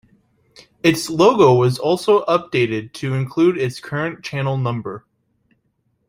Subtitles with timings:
[0.81, 5.05] Its logo was also updated to include its current channel number.